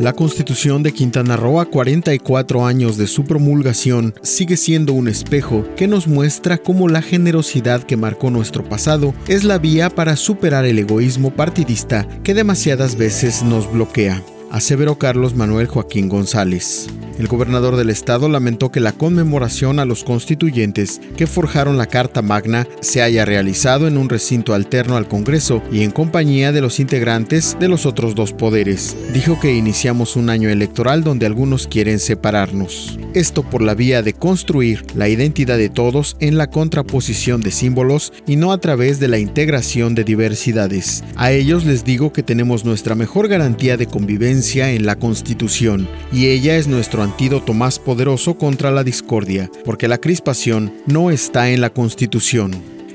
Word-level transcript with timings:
La 0.00 0.12
Constitución 0.12 0.84
de 0.84 0.92
Quintana 0.92 1.36
Roo 1.36 1.60
a 1.60 1.66
44 1.66 2.64
años 2.64 2.96
de 2.96 3.08
su 3.08 3.24
promulgación 3.24 4.14
sigue 4.22 4.56
siendo 4.56 4.92
un 4.92 5.08
espejo 5.08 5.64
que 5.76 5.88
nos 5.88 6.06
muestra 6.06 6.58
cómo 6.58 6.88
la 6.88 7.02
generosidad 7.02 7.82
que 7.82 7.96
marcó 7.96 8.30
nuestro 8.30 8.62
pasado 8.62 9.12
es 9.26 9.42
la 9.42 9.58
vía 9.58 9.90
para 9.90 10.14
superar 10.14 10.66
el 10.66 10.78
egoísmo 10.78 11.32
partidista 11.32 12.06
que 12.22 12.34
demasiadas 12.34 12.96
veces 12.96 13.42
nos 13.42 13.70
bloquea 13.72 14.22
aseveró 14.50 14.98
Carlos 14.98 15.34
Manuel 15.34 15.66
Joaquín 15.66 16.08
González. 16.08 16.88
El 17.18 17.26
gobernador 17.26 17.74
del 17.74 17.90
estado 17.90 18.28
lamentó 18.28 18.70
que 18.70 18.78
la 18.78 18.92
conmemoración 18.92 19.80
a 19.80 19.84
los 19.84 20.04
constituyentes 20.04 21.00
que 21.16 21.26
forjaron 21.26 21.76
la 21.76 21.86
Carta 21.86 22.22
Magna 22.22 22.68
se 22.80 23.02
haya 23.02 23.24
realizado 23.24 23.88
en 23.88 23.98
un 23.98 24.08
recinto 24.08 24.54
alterno 24.54 24.96
al 24.96 25.08
Congreso 25.08 25.60
y 25.72 25.82
en 25.82 25.90
compañía 25.90 26.52
de 26.52 26.60
los 26.60 26.78
integrantes 26.78 27.56
de 27.58 27.66
los 27.66 27.86
otros 27.86 28.14
dos 28.14 28.32
poderes. 28.32 28.96
Dijo 29.12 29.40
que 29.40 29.52
iniciamos 29.52 30.14
un 30.14 30.30
año 30.30 30.48
electoral 30.48 31.02
donde 31.02 31.26
algunos 31.26 31.66
quieren 31.66 31.98
separarnos. 31.98 33.00
Esto 33.14 33.42
por 33.42 33.62
la 33.62 33.74
vía 33.74 34.02
de 34.02 34.12
construir 34.12 34.84
la 34.94 35.08
identidad 35.08 35.58
de 35.58 35.70
todos 35.70 36.16
en 36.20 36.38
la 36.38 36.50
contraposición 36.50 37.40
de 37.40 37.50
símbolos 37.50 38.12
y 38.28 38.36
no 38.36 38.52
a 38.52 38.58
través 38.58 39.00
de 39.00 39.08
la 39.08 39.18
integración 39.18 39.96
de 39.96 40.04
diversidades. 40.04 41.02
A 41.16 41.32
ellos 41.32 41.64
les 41.64 41.84
digo 41.84 42.12
que 42.12 42.22
tenemos 42.22 42.64
nuestra 42.64 42.94
mejor 42.94 43.26
garantía 43.26 43.76
de 43.76 43.86
convivencia 43.86 44.70
en 44.70 44.86
la 44.86 44.94
Constitución 44.94 45.88
y 46.12 46.26
ella 46.26 46.56
es 46.56 46.68
nuestro 46.68 47.07
antídoto 47.08 47.54
más 47.54 47.78
poderoso 47.78 48.36
contra 48.36 48.70
la 48.70 48.84
discordia, 48.84 49.50
porque 49.64 49.88
la 49.88 49.98
crispación 49.98 50.74
no 50.86 51.10
está 51.10 51.50
en 51.50 51.62
la 51.62 51.70
Constitución. 51.70 52.52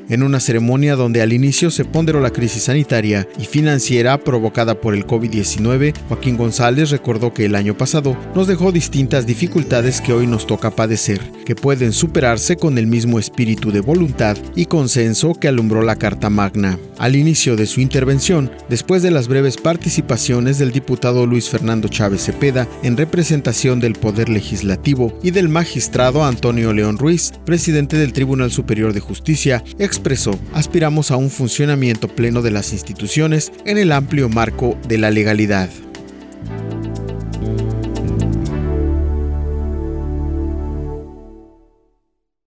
En 0.10 0.22
una 0.22 0.40
ceremonia 0.40 0.96
donde 0.96 1.22
al 1.22 1.34
inicio 1.34 1.72
se 1.72 1.86
ponderó 1.86 2.20
la 2.20 2.30
crisis 2.30 2.64
sanitaria 2.64 3.28
y 3.40 3.46
financiera 3.46 4.20
provocada 4.20 4.80
por 4.80 4.94
el 4.94 5.08
COVID-19, 5.08 5.96
Joaquín 6.10 6.38
González 6.38 6.92
recordó 6.92 7.34
que 7.34 7.46
el 7.46 7.56
año 7.56 7.76
pasado 7.76 8.16
nos 8.36 8.48
dejó 8.48 8.72
distintas 8.72 9.26
dificultades 9.26 10.02
que 10.02 10.14
hoy 10.14 10.28
nos 10.28 10.46
toca 10.46 10.72
padecer, 10.72 11.22
que 11.46 11.56
pueden 11.56 11.92
superarse 11.92 12.56
con 12.56 12.78
el 12.78 12.88
mismo 12.88 13.20
espíritu 13.20 13.72
de 13.72 13.82
voluntad 13.82 14.38
y 14.56 14.66
consenso 14.66 15.34
que 15.34 15.48
alumbró 15.48 15.82
la 15.82 15.96
Carta 15.96 16.30
Magna. 16.30 16.80
Al 16.98 17.16
inicio 17.16 17.56
de 17.56 17.66
su 17.66 17.82
intervención, 17.82 18.52
después 18.70 19.04
de 19.04 19.12
las 19.12 19.28
breves 19.28 19.58
participaciones 19.58 20.58
del 20.58 20.72
diputado 20.72 21.26
Luis 21.26 21.50
Fernando 21.50 21.88
Chávez 21.88 22.24
Cepeda 22.24 22.68
en 22.84 22.98
representación 22.98 23.80
del 23.80 23.94
Poder 23.94 24.30
Legislativo 24.30 25.18
y 25.24 25.32
del 25.32 25.50
magistrado 25.50 26.24
Antonio 26.24 26.74
León 26.74 26.98
Ruiz, 26.98 27.34
presidente 27.46 27.98
del 27.98 28.14
Tribunal 28.14 28.52
Superior 28.52 28.94
de 28.94 29.00
Justicia, 29.00 29.64
expresó, 29.80 30.38
aspiramos 30.54 31.12
a 31.12 31.18
un 31.18 31.30
funcionamiento 31.30 32.08
pleno 32.08 32.42
de 32.42 32.52
las 32.52 32.74
instituciones 32.74 33.52
en 33.66 33.78
el 33.78 33.92
amplio 33.92 34.30
marco 34.30 34.78
de 34.88 34.98
la 34.98 35.12
legalidad. 35.12 35.70